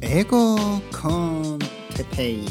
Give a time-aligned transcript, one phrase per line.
[0.00, 0.56] 英語
[0.92, 1.58] コン
[1.96, 2.46] テペイ。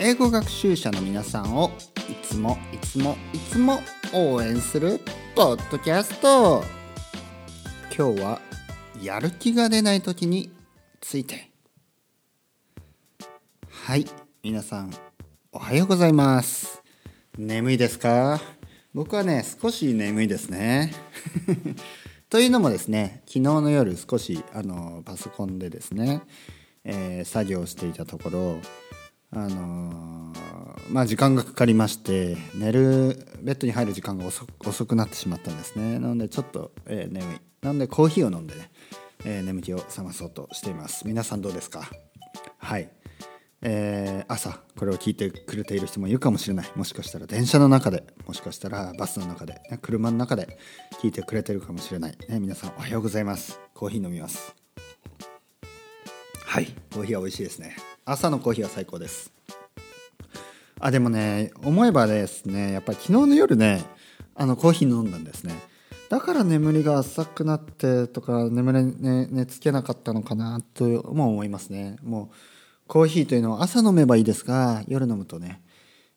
[0.00, 1.70] 英語学習者の皆さんを
[2.10, 3.80] いつもいつもいつも
[4.12, 5.00] 応援する
[5.34, 6.64] ポッドキャスト。
[7.96, 8.40] 今日は
[9.02, 10.50] やる気が出ない時に
[11.00, 11.50] ついて。
[13.68, 14.06] はい
[14.42, 14.92] 皆さん
[15.52, 16.82] おはようございます。
[17.36, 18.40] 眠いですか？
[18.94, 20.92] 僕はね少し眠いですね。
[22.32, 26.22] というのもですね昨日の夜少しあのパソコンでですね、
[26.82, 28.56] えー、作業していたところ
[29.32, 34.46] あのー、まあ時間がかかりまして寝るベッドに入る時間が遅
[34.86, 35.98] くなってしまったんですね。
[35.98, 37.36] なのでちょっと、えー、眠い。
[37.60, 38.70] なのでコーヒーを飲んでね、
[39.26, 41.06] え、眠気を覚まそうとしています。
[41.06, 41.90] 皆さんどうですか？
[42.56, 42.88] はい。
[43.64, 46.66] えー、朝これを聞いてくれている人もいるかもしれない。
[46.74, 50.58] もしかしたら電車の中でもしかしたらバスの中で、ね、車の中で
[51.00, 53.60] 聞いてくれてるかもしれない、ね、皆さんおはようございます。
[53.72, 54.54] コーヒー飲みます。
[56.44, 56.66] はい。
[56.92, 57.76] コーヒーは美味しいですね。
[58.04, 59.32] 朝のコーヒーは最高です。
[60.80, 63.84] あでもね思えばですねやっぱり昨日の夜ね
[64.34, 65.54] あのコーヒー飲んだんですね。
[66.08, 70.84] だから眠りが浅くなってとか眠れ、ね、寝つけなかったのかなと
[71.14, 71.96] も思いますね。
[72.02, 72.34] もう
[72.86, 75.62] コーヒーというのは朝飲めばいいですが夜飲むとね、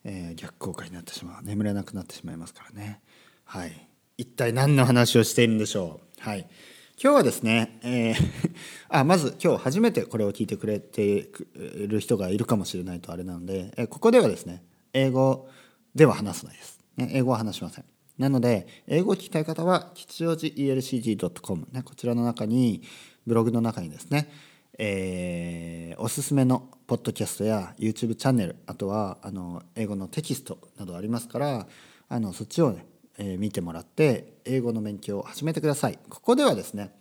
[0.04, 1.44] えー、逆効果になってしまう。
[1.44, 3.02] 眠れなくなってしまいますからね。
[3.46, 3.90] はい。
[4.18, 6.22] 一体何の話をしているんでしょう？
[6.22, 6.48] はい。
[7.02, 8.16] 今日はですね、えー、
[8.90, 11.28] あまず今日初めてこれを聞いてくれてい
[11.88, 15.50] る人がいるかもしれないとあれなので、えー、ここではですね英語
[15.94, 17.86] では話さないです、ね、英語は話しません。
[18.18, 22.82] なので英語を聞きたい方は吉祥寺 ELCG.com、ね、こちらの中に
[23.28, 24.30] ブログの中にですね
[24.78, 31.68] えー、おすすめのポッドキャストや YouTube チャンネルあとはあの英語のテキストなどありますから
[32.10, 32.86] あのそっちをね、
[33.18, 36.00] えー、見てもらって英語の勉強を始めてください。
[36.10, 36.94] ここではですね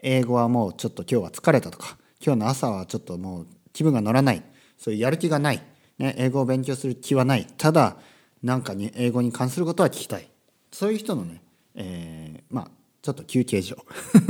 [0.00, 4.42] 英語はもうちょっと今日は疲れたとか今日の朝はちょっともう気分が乗らない
[4.78, 5.62] そういうやる気がない、
[5.98, 7.96] ね、英語を勉強する気はないただ
[8.42, 10.28] なんかに英語に関することは聞きたい。
[10.72, 11.42] そういう人のね、
[11.74, 12.70] えー、まあ
[13.02, 13.76] ちょっと休憩所。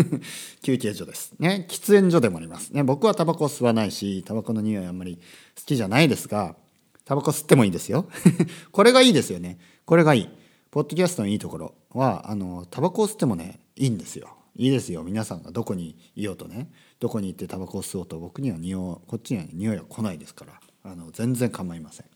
[0.65, 1.35] 休憩所です。
[1.39, 1.67] ね。
[1.69, 2.71] 喫煙所でもあります。
[2.71, 2.83] ね。
[2.83, 5.19] 僕はタバコを吸わないしタバコの匂いあんまり
[5.57, 6.57] 好きじゃないですが
[7.05, 8.09] タバコ吸ってもいいですよ。
[8.73, 9.59] これがいいですよね。
[9.85, 10.29] これがいい。
[10.71, 14.37] ポッドキャストのいいところはあのタバコを吸ってもねいいんですよ。
[14.57, 15.03] いいですよ。
[15.03, 16.71] 皆さんがどこにいようとね。
[16.99, 20.61] どこに行ってタバコを吸おうと僕には匂いこっちには匂いは来ないですから。
[20.85, 22.07] あの全然構いません。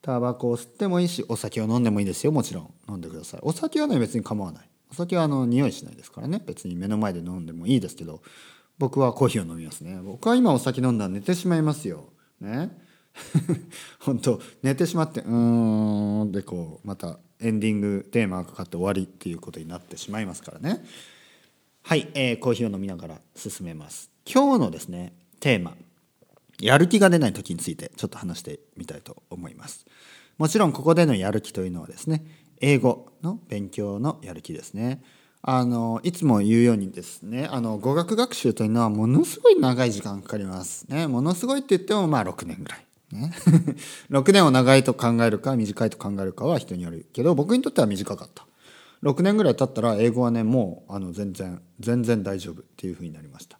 [0.00, 2.32] タバコを吸ってもいいしお酒を飲んでもいいですよ。
[2.32, 3.40] もちろん飲んでください。
[3.42, 4.68] お酒はね別に構わない。
[4.90, 6.42] お酒はあの匂いしないですからね。
[6.46, 8.22] 別に目の前で飲んでもいいですけど
[8.78, 10.00] 僕はコーヒーを飲みますね。
[10.02, 12.10] 僕は今お酒飲んだら寝てしまいますよ。
[12.40, 12.70] ね。
[14.00, 20.84] 本当寝てしまってうーんでこうまたエンディングテーマがかかって終わりっていうことになってしまいますからね。
[21.82, 24.10] はい、えー、コーヒーを飲みながら進めます。
[24.24, 25.76] 今日のですねテーマ。
[26.60, 29.86] やる気が出ない時についてちょっと話してみたいと思います。
[30.38, 32.24] もちろんここでのやる気というのはですね
[32.60, 35.02] 英語の勉強のやる気ですね。
[35.40, 40.84] あのいつも言うようにですねあの語学学習というのはものすごい長い時間かかります。
[40.90, 42.84] ね、ものすごいって言ってもまあ6年ぐらい。
[43.12, 43.32] ね、
[44.10, 48.46] 6年を長いと考えるか短いと考えるかは人によるけど僕にとっては短かった。
[49.02, 53.58] 6年ぐらい経ったら英語はねもうあの全然全然大丈夫っていうふうになりました。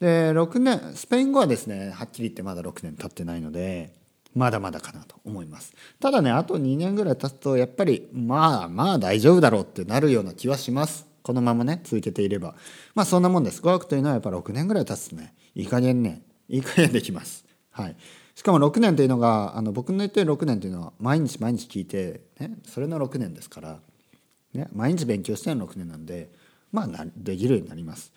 [0.00, 3.92] で6年スペイン語はですねはっきり言ってまだ6年経ってないので
[4.36, 5.72] まだまだかなと思います。
[5.98, 11.06] ただねあと2年ぐらい経つとやっぱりまあまあ大丈夫だろうってなるような気はします。
[11.22, 12.54] このままね続けていれば。
[12.94, 13.62] まあそんなもんです。
[13.62, 15.34] 語学というのはやっぱ6年ぐらい経つとね。
[15.54, 16.22] いい加減ね。
[16.48, 17.46] いい加減できます。
[17.70, 17.96] はい。
[18.34, 23.78] しかも6年というのがあの僕の言ってる6年というのは毎日毎日聞いて、ね、それの6年ですから、
[24.52, 26.30] ね、毎日勉強しての6年なんで
[26.70, 28.12] まあできるようになります。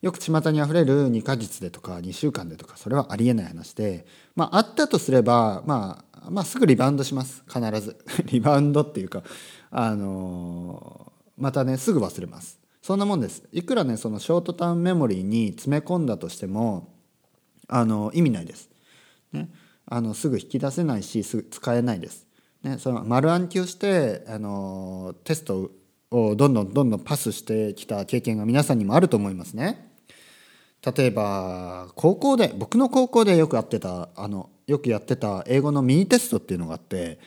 [0.00, 7.42] よく巷にあふれる2ヶ月でとか2週間でとかそれはありえない話でまああったとすれば、まあ、まあすぐリバウンドします。
[7.48, 7.96] 必ず。
[8.26, 9.22] リバウンドっていうか
[9.70, 12.60] あのまたねすぐ忘れます。
[12.80, 13.42] そんなもんです。
[13.52, 16.94] いくらねそのショートターンメモリーに詰め込んだとしても
[17.68, 18.70] あの意味ないです、
[19.32, 19.50] ね、
[19.86, 22.26] あのすぐ引き出せないしすぐ使えないです、
[22.62, 25.70] ね、その丸暗記をしてあのテストを
[26.10, 29.92] どんどんどんどんパスしてきた経験が皆さんにもあると思いますね。
[30.96, 37.18] 例えば高校で僕の高校でよくやってたあのよくやってた英語のミニテストっていうのがあって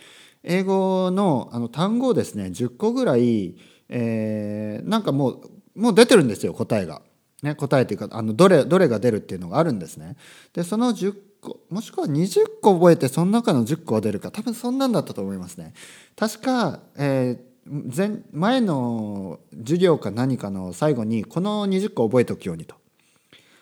[0.43, 3.55] 英語のあの単語をですね10個ぐらい、
[3.89, 7.01] えー、なんかもうもう出てるんですよ答えが。
[7.43, 10.15] ね、答えというかあのどれどれが出るっていうのがあるんですね。
[10.53, 15.73] でその10個もしくは20個覚えてその中の10個は出るか多分そんなんだったと思いますね。
[16.15, 22.75] 確か、えー、前前の授業か何かの最後にこの20個覚えておくようにと。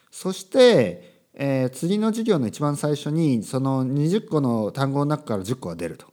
[0.10, 6.08] そして、えー次の授業の一番最初にその20個の単語の中から10個が出ると。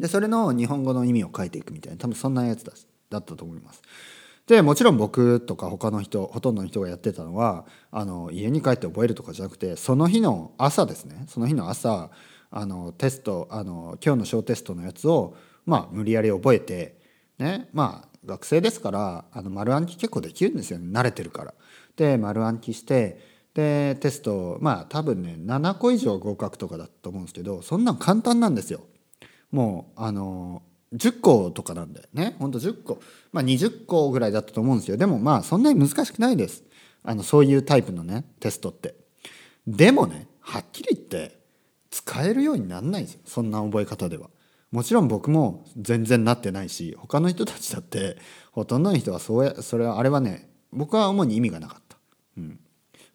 [0.00, 2.72] でそれの日本語の意味を書いていくみたいな多分そんなやつだ
[3.08, 3.82] だったと思います。
[4.48, 11.24] でもちろん僕とか他の人ほとんどの人がやってたのはあの家に帰って覚えるとかじゃなくてその日の朝ですね。
[11.28, 12.10] その日の朝
[12.50, 16.96] あのテストあの今日の小テストのやつをまあ無理やり覚えて
[17.38, 20.90] ねまあ学生ですからあの丸暗記結構できるんですよね。
[20.90, 21.54] 慣れてるから。
[21.96, 28.80] で丸暗記してでテストまあ多分ね7個以上合格とかだと思うんですけどそんなん簡単なんですよ。
[29.50, 30.62] もうあの
[30.94, 32.36] 10個とかなんだよね。
[32.38, 33.00] ほんと10個。
[33.32, 34.96] まあ20個ぐらいだったと思うんですよ。
[34.96, 36.64] でもまあそんなに難しくないです。
[37.02, 38.94] あのそういうタイプのねテストって。
[39.66, 41.38] でもねはっきり言って
[41.90, 43.20] 使えるようになんないんですよ。
[43.24, 44.30] そんな覚え方では。
[44.76, 48.18] もちろん僕も全然なってないし他の人たちだって
[48.52, 51.96] ほとんどの人はそうやそれはあれはね僕は主に意味がなかった、
[52.36, 52.60] うん、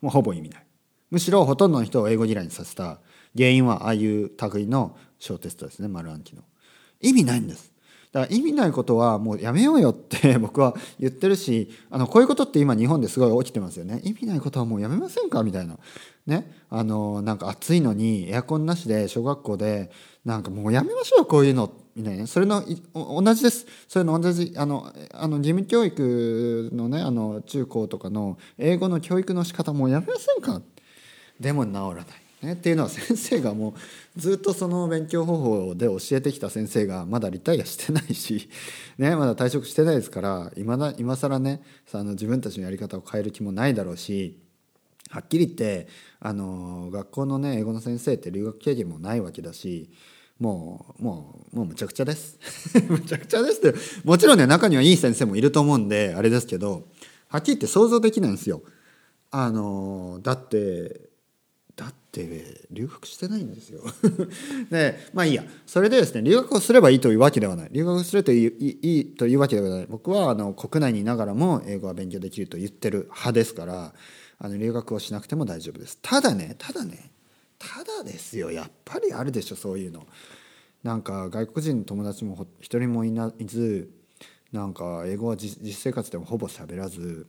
[0.02, 0.66] もうほぼ意味ない。
[1.12, 3.00] むしろほとんどの人を英語嫌いにさせた
[3.38, 6.42] 原因はああいう類の小テストですね丸暗記の。
[7.00, 7.72] 意味ないんです。
[8.12, 14.02] だから意味ないことはもうやめようよって 僕は言ってるしあのこういうことって今日本ですごい起きてますよね。
[14.04, 15.44] 意味ないことはもうやめませんか？
[15.44, 15.78] みたいな。
[16.26, 16.52] ね。
[16.72, 19.92] あのなんか暑いのにエアコンなしで小学校で
[20.26, 21.74] なんかもうやめましょうこういうの。
[21.94, 22.26] みたいな。
[22.26, 22.64] それの
[22.94, 23.66] 同じです。
[23.88, 30.62] それの同じあのあの義務教育のねあの中高とかの英語の教育の仕方もうやめませんか？
[31.40, 32.06] でも治らない。
[32.42, 33.76] ね、っていうのは先生がも
[34.16, 38.50] うずっとその勉強方法で教えてきた先生がまだリタイアしてないし、
[38.98, 41.62] ね、まだ退職してないですから今だ今更ね
[41.94, 44.40] あの自分たちのやり方を変える気もないだろうし
[45.12, 45.88] はっきり言って
[46.20, 49.92] あの学校のね英語の先生って留学経験もないわけだし
[50.42, 52.40] もうもうもうむちゃくちゃです。
[52.90, 53.76] むちゃくちゃですって。
[54.04, 56.88] もちろんね中にはいい先生もいると思うんであれですけど
[57.28, 58.64] はっきり言って想像できないんですよ。
[59.30, 61.12] あのだって
[61.76, 63.84] だって留学してないんですよ。
[64.72, 65.46] でまあいいや。
[65.68, 67.70] それでですね留学をすればいいというわけではない。
[67.72, 69.86] 留学するといいいいいというわけではない。
[69.88, 73.94] 僕はあの国内にいながらも英語は勉強できると言ってる派ですから
[74.40, 76.00] あの留学をしなくても大丈夫です。
[76.02, 77.12] ただねただね
[77.76, 80.06] ただですよやっぱりあるでしょそういうの。
[80.84, 83.92] なんか外国人の友達も一人もいないず
[84.52, 87.28] なんか英語は実生活でもほぼ喋らず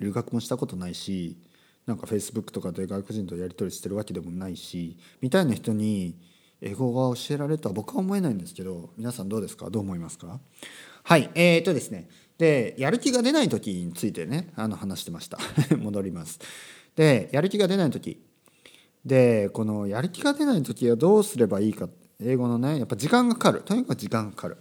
[0.00, 1.36] 留学もしたことないし
[1.86, 6.16] なんかフェイスブックとかで外国人とやり取りしてるわけでもないしみたいな人に
[6.62, 9.68] 英語が教えられるとは僕は思えないんですけど皆さんどうですか？
[9.68, 10.40] どう思いますか？
[11.02, 12.08] はいえー、とですね。
[12.38, 15.38] でやる気が出ない時についてねあの話してました。
[15.76, 16.40] 戻ります。
[16.96, 18.24] でやる気が出ない時
[19.04, 21.88] でこのやる気が出ない時はどうすればいいか
[22.20, 23.62] 英語のねやっぱ時間がかかる。
[23.62, 24.56] とにかく時間がかかる。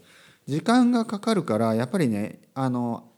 [0.47, 3.09] 時間がかかるからやっぱりねあの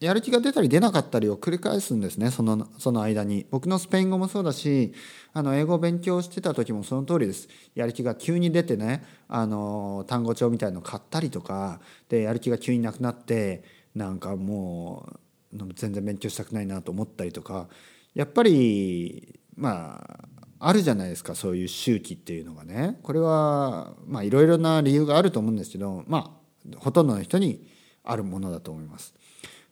[0.00, 2.30] やる気が出たり出なかったりを繰り返すんですね。
[2.30, 3.46] そのその間に。
[3.50, 4.92] 僕のスペイン語もそうだし
[5.32, 7.48] あの英語を勉強してた時もその通りです。
[7.74, 13.62] やる気が急に出てねあの単語帳みたいの買ったりとかでやる気が急になくなって
[13.94, 15.08] なんかも
[15.54, 17.68] う全然勉強したくないなと思ったりとか。
[18.14, 20.28] やっぱりまあ
[20.66, 26.40] あるじゃないですかそういう周期っていうのがねこれはまあいろいろな理由があると思うんですけどま
[26.72, 27.66] あほとんどの人に
[28.02, 29.14] あるものだと思います。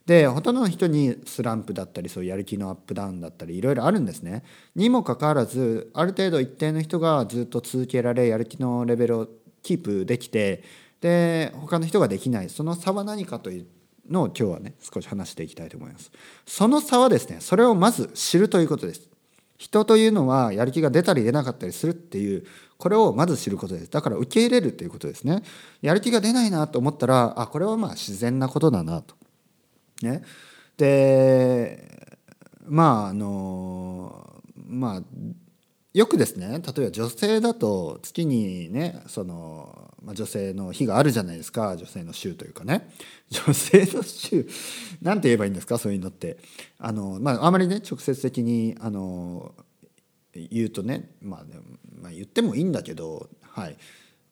[0.05, 4.43] でほとんどの人にスランプだったりそういうやる気のアップダウンだったりいろいろあるんですね。
[4.75, 9.29] にもかかわらずある程度一定の人がずっと続けられやる気のレベルを
[9.63, 10.63] キープできて
[11.01, 13.67] で他の人ができないその差は何かという
[14.11, 16.11] のを今日はね少し話していきたいと思います。
[16.47, 19.12] その差はですねそれをまず知るということです。
[19.63, 22.45] 人というのはやる気が出たり出なかったりするっていう
[22.79, 23.91] これをまず知ることです。
[23.93, 25.45] だから受け入れるっていうことですね。
[25.81, 29.15] やる気が出ないなと思ったらあこれはまあ自然なことだなと。
[30.03, 30.23] ね。
[30.77, 32.19] で
[32.67, 35.03] まああのまあ
[35.95, 36.49] よくですね。
[36.49, 41.77] 例えば女性だと月にねその、まあ、女性の日があるじゃないですか。
[41.77, 42.91] 女性の週というかね。
[43.31, 44.49] 女性の週。
[45.01, 45.79] なんて言えばいいんですか？
[45.79, 46.39] そういうのって。
[46.79, 49.55] あの、まあ、あまりね直接的にあの
[50.35, 51.45] 言うとね、まあ、
[52.01, 53.77] まあ言ってもいいんだけど、はい。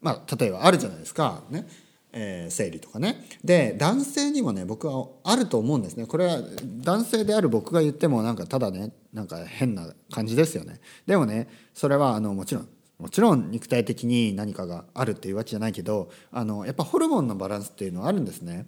[0.00, 1.42] まあ、例えばあるじゃないですか。
[1.50, 1.68] ね。
[2.12, 3.24] えー、生理とかね。
[3.44, 6.06] で男性にもね僕はあると思うんですね。
[6.06, 6.40] これは
[6.82, 10.80] 男性である僕が言ってもなんかただねなんか変な感じですよね。
[11.06, 12.68] でもねそれはあのもちろん
[13.00, 18.66] もちろん肉体的に何かがあるっていうわけじゃないけどあのやっぱホルモンのバランスっていうのはあるんですね。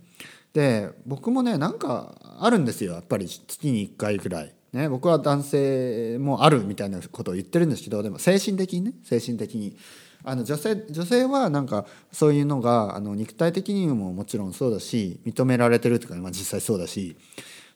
[0.52, 2.94] で僕もねなんかあるんですよ。
[2.94, 4.54] やっぱり月に1回ぐらい。
[4.72, 9.76] ね僕は男性もあるみたいなことを言ってるんですけどでも精神的にね精神的に。
[10.24, 17.16] あの女性女性はなんかそういうのがあの肉体的にももちろんそうだし認められてるというか、まあ、実際そうだし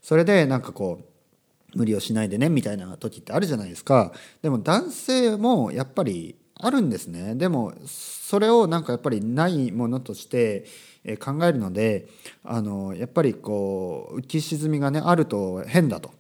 [0.01, 4.13] それでなんかこう無理をしないでねみたいな時ってあるじゃないですか。
[4.43, 7.35] でも男性もやっぱりあるんですね。
[7.35, 10.65] でもそれをなんかやっぱりないものとして
[11.21, 12.09] 考えるので
[12.45, 16.13] あのやっぱりこう浮き沈みがねあると変だと。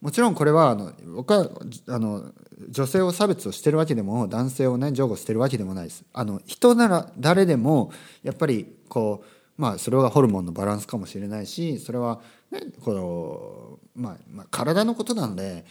[0.00, 1.48] もちろんこれはあの僕は
[1.88, 2.32] あの
[2.68, 6.04] 女性を差別をしてるわけでも男性をね譲歩してるわけでもないです。
[6.12, 7.92] あの人なら誰でも
[8.24, 15.64] やっぱりこうまあそれはホルモンのバランスかもしれないしそれはねこの、まあ、まあ体のことなんで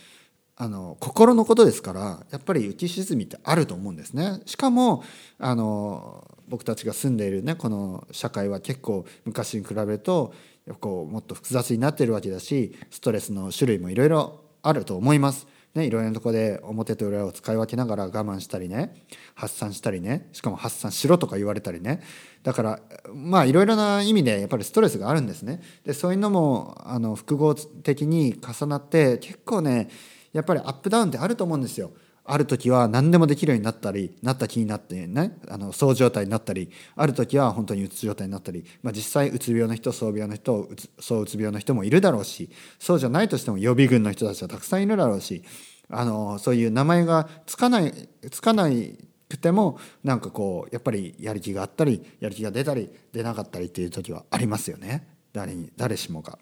[0.62, 4.44] あの心のことですからやっぱり浮き沈みってあると思うんですね。
[4.46, 5.04] しかも
[5.40, 10.36] あの僕たちが住んでいるねこの社会は結構昔に比べると
[10.80, 15.48] こうもっと複雑になってるわけだしストレスの種類もいろいろあると思います。
[15.74, 18.94] ね、いろいろなとこで表と裏を使い分けながら我慢したりね
[19.34, 22.04] 発散したりねしかも発散しろとか言われたりね
[22.44, 22.80] だから
[23.14, 29.88] まあいろいろな意味でやっぱりストレスがあるんですねでそういうのもあの複合的に重なって結構ね
[30.34, 31.92] やっぱりアップダウンってあると思うんですよ。
[32.24, 40.70] ある時は何でもできるようになったりなった気になってねあのそう状態になったりある時は本当にうつ状態になったり、まあ、実際うつ病の人そう病の人
[41.00, 45.44] そううつ病の人もいるだろうしそうじゃないとしても予備軍の人たちはたくさんいるだろうし
[45.90, 47.92] あのそういう名前がつかない
[48.30, 48.98] つかない
[49.28, 56.38] くてもなんかこうやっぱりやる気があったりやる気が出たり出なかったりっていう時はありますよね誰に誰しもが。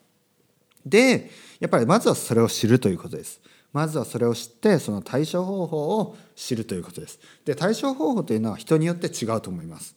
[0.86, 1.30] で
[1.60, 3.42] やっぱりまずはそれを知るということです。
[3.74, 7.20] まずはそれを知ってその対処方法を知るということです。
[7.46, 9.96] で対処方法というのは人によって違うと思います。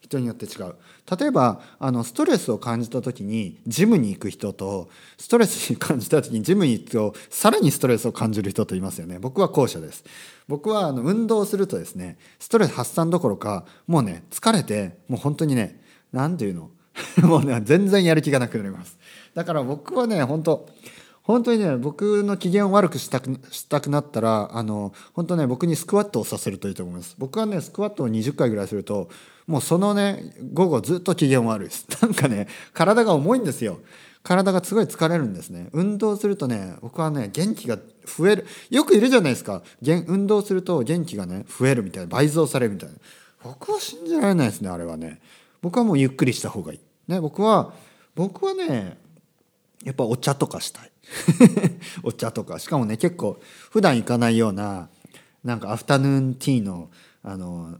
[0.00, 0.74] 人によって違う。
[1.18, 9.18] 例えばあのストレスを感じた時にジムに行く人とストレスに感じた時にジムに行くとさらにストレスを感じる人といますよね。
[9.18, 10.02] 僕は後者です。
[10.48, 15.80] 僕はあの運動するとですねストレス発散どころかもうね疲れてもう本当にね
[16.12, 16.70] 何て言うの？
[17.28, 18.98] もうね全然やる気がなくなります。
[19.34, 20.68] だから僕はね本当
[21.22, 27.14] 本当にね僕の機嫌を悪くしたくしたくなったらあの本当ね僕にスクワットをさせるといいと思います。
[27.18, 29.08] 僕はねスクワットを20回ぐらいすると
[29.46, 31.86] もうそのね午後ずっと機嫌悪いです。
[32.02, 33.80] なんかね体が重いんですよ。
[34.22, 35.68] 体がすごい疲れるんですね。
[35.72, 38.46] 運動するとね僕はね元気が増える。
[38.70, 39.62] よくいるじゃないですか。
[40.06, 42.96] 運動すると元気がね増えるみたいな倍増されるみたいな。
[43.42, 45.20] 僕は信じられないですねあれはね。
[45.62, 46.80] 僕はもうゆっくりした方がいい。
[47.08, 47.72] ね僕は
[48.14, 48.98] 僕はね
[49.84, 50.90] やっぱお茶とかしたい。
[52.02, 52.58] お茶とか。
[52.58, 53.40] しかもね結構
[53.70, 54.88] 普段行かないような
[55.44, 56.90] なんかアフタヌーンティーの
[57.22, 57.78] あの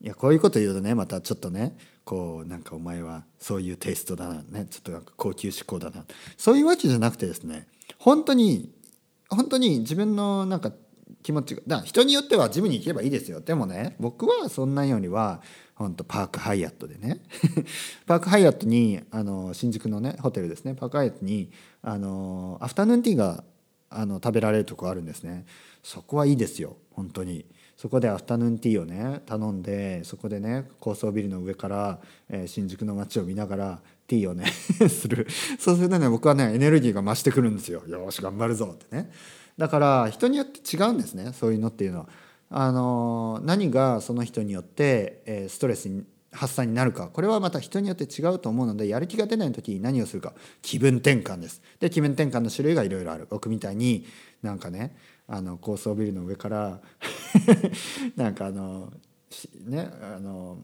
[0.00, 6.04] いやこういうこと言うとねまたちょっとねこうなんかお前はそういうテイストだなねちょっとなんか高級志向だな。
[6.36, 7.66] そういうわけじゃなくてですね
[7.98, 8.72] 本当に
[9.28, 10.72] 本当に自分のなんか
[11.28, 13.42] 気持ちがだ人によってはジムに行けばいいですよ。
[13.42, 15.42] でもね僕はそんなよりは
[15.74, 17.20] 本当パークハイアットでね。
[18.06, 20.74] パークハイアットにあの新宿のねホテルですね。
[20.74, 21.50] パークハイアットに
[21.82, 23.44] あのアフタヌーンティーが
[23.90, 25.44] あの食べられるとこあるんですね。
[25.82, 26.78] そこはいいですよ。
[26.92, 27.44] 本当に。
[27.76, 34.46] そこでアフタヌーンティーをね頼んでそこでね高層ビルの上から、えー、新宿の街を見ながらティーをね
[34.88, 35.26] する。
[35.58, 37.82] そうするとね僕はねエネルギーが増してくるんですよ。
[37.86, 39.10] よし頑張るぞってね。
[39.58, 42.08] だから人によって違うんですねそういうのっていうのは。
[42.50, 47.08] あの何がその人によって、え、ストレスに発散になるか。
[47.08, 50.32] これはまた人によって違うと思うのでやる気が出ない時に何をするか。
[50.62, 51.62] 気分転換です。
[51.80, 53.26] で気分転換の種類がいろいろある。
[53.28, 54.06] 僕みたいに
[54.42, 54.96] なんかね
[55.26, 56.80] あの高層ビルの上から
[58.16, 58.92] なんかあの
[59.66, 60.58] ねあの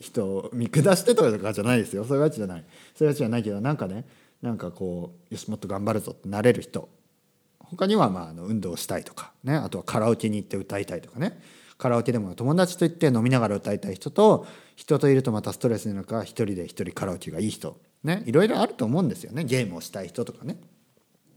[0.00, 2.04] 人を見下してとかじゃないですよ。
[2.04, 2.64] そういうわけじゃない。
[2.94, 4.06] そういうわけじゃないけどなんかね
[4.40, 6.88] なんかこうよしもっと頑張るぞってなれる人。
[7.70, 11.40] 他にはまああの運動したいとかねあとはカラオケに行って歌いたいとかね。
[11.78, 14.46] カラオケでも友達と行って飲みながら歌いたい人と
[14.76, 17.78] 人といるとまたストレスなるから一人で一人カラオケがいい人。
[18.02, 19.44] ねいろいろあると思うんですよね。
[19.44, 20.58] ゲームをしたい人とかね。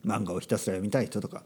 [0.05, 1.43] 漫画をひたすら読みたい人とか。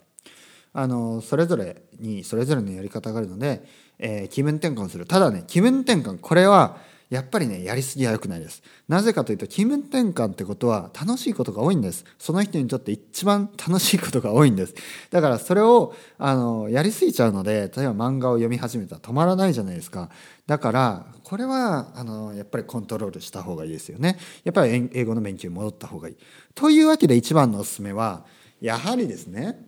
[0.76, 3.64] あのそれぞれにそれぞれのやり方があるので、
[4.00, 5.06] えー、気分転換する。
[5.06, 6.78] ただね気分転換これは
[7.14, 8.64] やっぱりねやりすぎは良くないです。
[8.88, 12.06] なぜかというと気分転換ってことは楽しいことが多いんです。
[12.18, 14.74] その人にとって一番楽しいことが多いんです。
[15.12, 20.10] だからそれをあのやりすぎちゃうので例えば漫画を読み始めたら止まらないじゃないですか。
[20.48, 24.18] だからこれはあのやっぱりコントロールした方がいいですよね。
[24.44, 26.18] やっぱり英語の勉強に戻った方がいい。
[26.56, 28.26] というわけで一番のおすすめは
[28.60, 29.60] やはりですね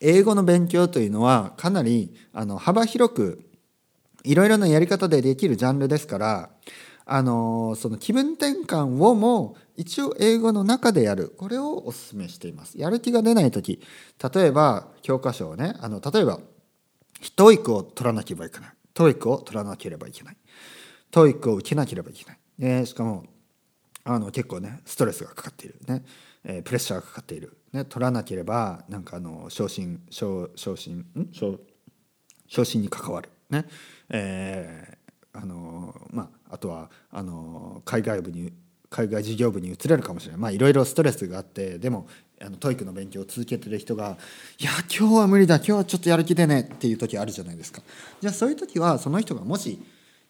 [0.00, 3.49] 英語の勉強というのはかなりあの幅広く
[4.24, 6.50] いろいろなやり方でできるジャンルですから
[7.06, 11.30] あのその気分転換をも一応英語の中でやる。
[11.36, 12.78] これをお勧めしています。
[12.78, 13.80] やる気が出ない時
[14.32, 16.38] 例えば教科書をねあの例えば
[17.36, 18.70] TOEIC を取らなければいけない。
[18.94, 20.36] TOEIC を取らなければいけない。
[21.10, 23.24] TOEIC を受けなければいけない、ね、しかも
[24.04, 25.80] あの結構ねストレスがかかっている。
[25.88, 26.04] ね
[26.44, 31.28] えー、プレッシャーがかかっている、ね、取らなければなんかあの昇進昇昇進ん？
[31.32, 31.58] 昇
[32.46, 33.28] 昇進に関わる。
[33.50, 33.66] ね。
[34.08, 38.52] えー、あのまああとはあの海外部に
[38.88, 40.40] 海外事業部に移れるかもしれない。
[40.40, 42.08] まあいろいろストレスがあってでも
[42.40, 44.16] あの TOEIC の勉強を続けてる人が
[44.58, 45.56] 「いや今日は無理だ。
[45.56, 47.82] 今日はちょっとやる気でね」っていう時あるじゃないですか。
[48.20, 49.78] じゃあそういう時はその人がもし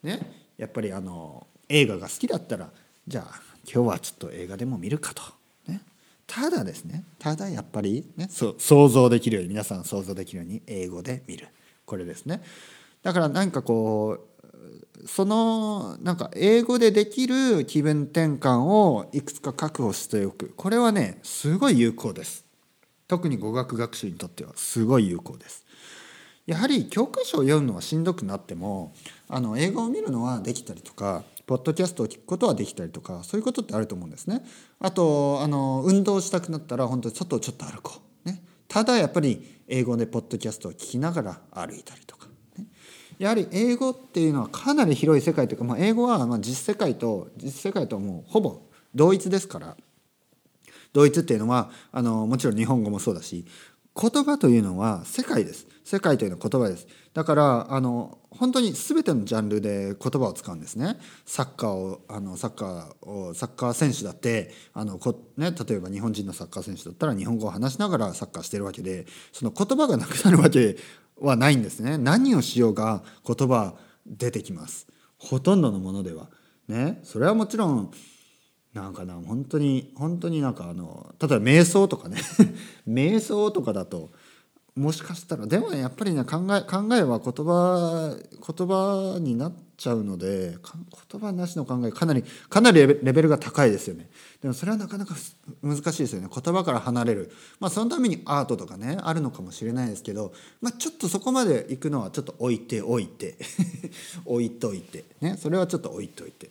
[0.02, 0.20] ね
[0.58, 2.70] やっぱりあの映画が好きだったら
[3.06, 5.22] じゃあ今日はちょっと映画でも見るかと。
[5.68, 5.80] ね、
[6.26, 7.04] ただですね。
[7.18, 11.48] ただやっぱり、ね、そ想像できるように皆さん想像できるように英語で見る。
[11.86, 12.42] これですね。
[13.02, 14.19] だから何かこ
[15.02, 20.52] うそのなんか英語でできる気分転換をいくつか確保しておく。
[20.57, 22.45] これはねすごい有効です。
[23.09, 25.64] 特に語学学習にとってはすごい有効です。
[26.47, 28.92] やはり教科書を読むのはしんどくなっても
[29.28, 34.45] あの映画を見るのはできたりとかポッドキャストを聞くことはできたりとかそういうことってあると思うんですね。
[34.78, 38.28] あとあの運動したくなったら本当に外をちょっと歩こう。
[38.28, 38.42] ね。
[38.69, 42.29] ただやっぱり英語でポッドキャストを聞きながら歩いたりとか。
[43.20, 48.62] やはり英語っていうのはかなり広い世界というか、まあ、英語はま実世界と実世界ともうほぼ
[48.94, 49.76] 同一ですから
[50.94, 53.44] 同一っていうのはあのもちろん日本語もそうだし
[53.94, 55.66] 言葉というのは世界です。
[55.84, 56.86] 世界というのは言葉です。
[57.12, 60.96] だからあの本当に全てのジャンルで言葉を使うんですね。
[61.26, 70.76] サッカーをあのサッカーをサッカー選手だってあのこ、ね、例えば日本人のサッカー選手だったら日本語を話しながらサッカーしてるわけでその言葉がなくなるわけ
[71.20, 71.98] はないんですね。
[71.98, 73.74] 何をしようが言葉
[74.06, 74.86] 出てきます。
[75.18, 76.28] ほとんどのものでは。
[76.68, 77.00] ね。
[77.04, 77.90] それはもちろん
[78.72, 82.18] なんかな本当に本当になんかあの例えば瞑想とかね。
[82.88, 84.10] 瞑想とかだと
[84.74, 90.58] もしかしたらでもねやっぱりね考え考えは言葉言葉になっちゃうので
[91.10, 94.10] 言葉なしの考えかなりかなりレベルが高いですよね。
[94.42, 95.14] でもそれはなかなか
[95.62, 96.28] 難しいですよね。
[96.30, 97.32] 言葉から離れる。
[97.60, 103.38] まあそのためにアートとかねあるのかもしれないですけど、まあ、ちょっとそこまで行くのはちょっと置いておいて
[104.26, 105.38] 置いといてね。
[105.40, 106.50] それはちょっと置いといて。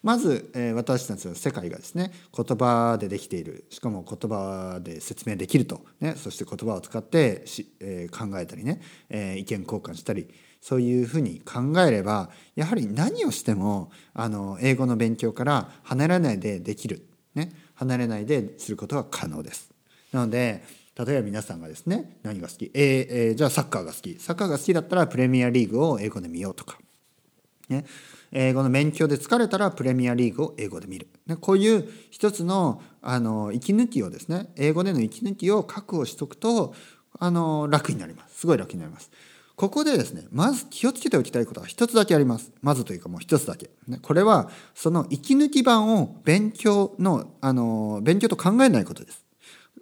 [0.00, 3.64] まず、えー、私たちの世界がですね言葉でできている。
[3.70, 10.28] しかも言葉で説明できると、ね、そして言葉を使ってし、えー、考えたりね、えー、意見交換したり。
[10.60, 19.70] そういうふうに考えればやはり何をしてもあの英語の勉強から離れないでできる、ね、離れないですることが可能です。
[20.12, 20.64] なので
[20.98, 24.18] 例えば皆さんがですね何が好き、えーえー、じゃあサッカーが好き。
[24.18, 26.78] サッカーが好きだったらプレミアリーグを英語で見ようとか、
[27.68, 27.84] ね、
[28.32, 36.74] 英語の勉強で疲れたらプレミアリーグを英語で見る、ね、こういう一つのあの息抜きをですね英語での息抜きを確保しておくと
[37.20, 38.40] あの楽になります。
[38.40, 39.10] すごい楽になります。
[39.58, 42.52] ここでですねまず気をつけておきたいことは一つだけあります。
[42.62, 43.70] まずというかもう一つだけ、
[44.02, 49.24] これはその息抜き版を勉強のあの勉強と考えないことです。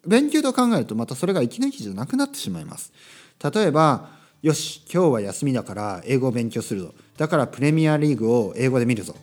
[0.06, 2.90] 勉強と考えるとまたそれが息抜きじゃなくなってしまいます。
[3.54, 4.08] 例えば
[4.40, 6.94] よし今日は休みだから英語を勉強するぞ。
[7.18, 9.14] だからプレミアリーグを英語で見るぞ。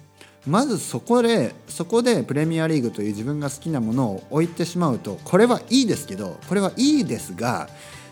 [0.45, 7.69] まずそこでそこでプレミアリーグという自分が好きなものを置いてしまうとこれはいいですけどこれはいいですが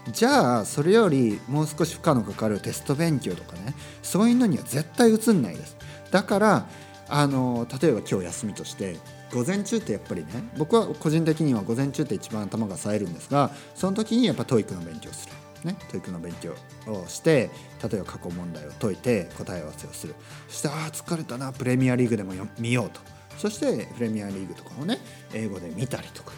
[0.10, 5.78] じゃあそれよりもう少し負荷のかかるテスト勉強とかねそういうのには絶対映んないです。
[6.10, 6.66] だから
[7.08, 8.98] あの例えば今日休みとして
[9.34, 15.34] 午前中ってやっぱりね僕は個人的には午前中って一番頭が冴えるんですがその時にやっぱ TOEIC の勉強する。
[15.64, 16.56] ね、TOEIC の勉強
[16.88, 17.52] をして
[17.84, 20.16] 例えば過去問題を解いて答え合わせをする。
[20.48, 23.00] そしてああ疲れたなプレミアリーグでも見ようと。
[23.38, 25.00] そしてプレミアリーグとかをね
[25.34, 26.32] 英語で見たりとか。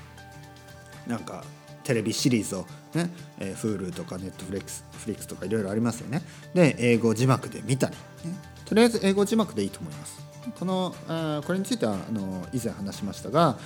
[1.08, 1.44] なんか
[1.84, 6.22] テレビシリーズをね、えー、Hulu とか Netflix フリックスとかいろいろありますよね。
[6.54, 7.96] で英語字幕で見たり、
[8.30, 10.22] ね、とりあえず英語字幕でいいと思います。
[10.60, 13.58] このあこれについてはあの以前話しましたが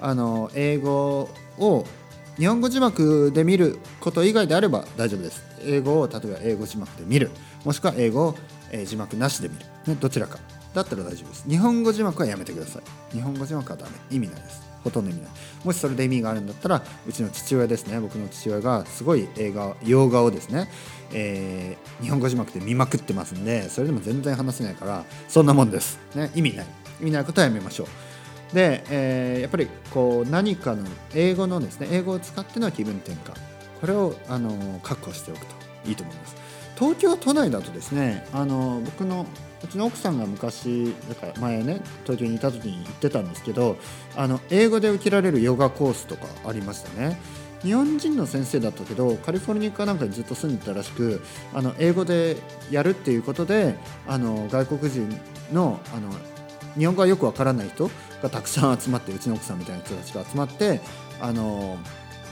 [0.00, 1.84] あの英語を
[2.36, 5.42] 日本語字幕で見ること以外であれば大丈夫です。
[5.62, 7.30] 英語を例えば英語字幕で見る。
[7.64, 8.34] もしくは英語を、
[8.70, 10.38] えー、字幕なしで見る、ね、どちらか。
[10.74, 11.48] だったら大丈夫です。
[11.48, 13.16] 日本語字幕はやめてください。
[13.16, 13.92] 日本語字幕はダメ。
[14.10, 14.60] 意味ないです。
[14.86, 15.30] ほとんど意味ない
[15.64, 17.98] もしそれで意味があるんだったらうちの父親ですね。
[17.98, 20.68] 僕の父親がすごい映画洋画をですね、
[21.12, 26.66] えー、日本語字幕で見まくってますんでそれでも全然話せないからそんなもんです、ね、意味ない。
[27.00, 28.54] 意味ないことはやめましょう。
[28.54, 33.34] で、えー、やっぱりこう何かの英語のですね英語を使っての気分転換。
[33.80, 36.36] これをあの確保しておくといいと思います。
[36.78, 39.26] 東京都内だとですねあの僕の
[39.62, 43.76] うちの奥さんが昔だか前ね東京にいた時に行ってたんですけど
[44.14, 47.18] あの英語で受けられるヨガコースとかありましたね。
[47.62, 51.22] 日本人の先生だったけどカリフォルニアかなんかにずっと住んでたらしく
[51.54, 52.36] あの英語で
[52.70, 53.74] やるっていうことで
[54.06, 55.08] あの外国人
[55.52, 56.12] のあの
[56.76, 57.90] 日本語がよくわからない人
[58.22, 60.80] がたくさん集まってうちの奥さんみたいな人たちが集まって
[61.20, 61.78] あの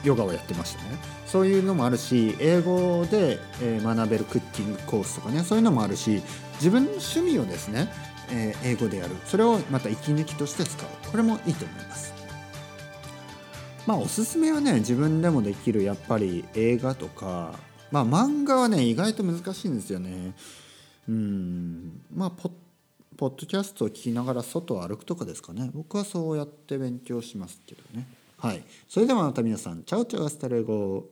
[0.05, 1.15] ヨガをやってましたね。
[1.27, 6.23] そういうのもあるし英語で、学べるクッキングコースとかねそういうのもあるし
[6.65, 7.89] 自分の趣味をですね、
[8.31, 9.15] えー英語でやる。
[9.27, 10.89] それをまた息抜きとして使う。
[11.11, 12.15] これもいいと思います。
[13.87, 17.53] まあおすすめはね自分でもできるやっぱり映画とか。
[17.91, 20.33] まあ漫画はね意外と難しいんですよね。
[21.07, 22.01] うん。
[22.17, 22.53] まあポッ
[23.19, 25.71] ポッドキャストを聞きながら外を歩くとかですかね。
[25.75, 28.09] 僕はそうやって勉強しますけどね。
[28.39, 28.65] はい。
[28.89, 31.05] それではまた皆さんチャオチャオアスタレゴ。